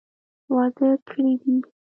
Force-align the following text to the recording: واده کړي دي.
واده 0.55 0.89
کړي 1.07 1.31
دي. 1.41 1.55